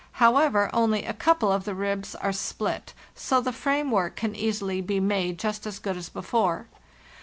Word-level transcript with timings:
However, 0.13 0.71
only 0.73 1.05
a 1.05 1.13
couple 1.13 1.51
of 1.51 1.63
the 1.63 1.75
ribs 1.75 2.15
are 2.15 2.31
split, 2.33 2.95
so 3.13 3.39
the 3.39 3.53
framework 3.53 4.15
can 4.15 4.35
easily 4.35 4.81
be 4.81 4.99
made 4.99 5.37
just 5.37 5.67
as 5.67 5.77
good 5.77 5.95
as 5.95 6.09
before. 6.09 6.65